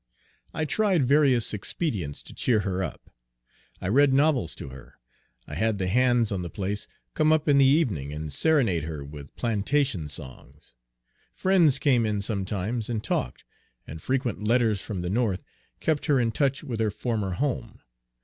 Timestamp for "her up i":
2.61-3.87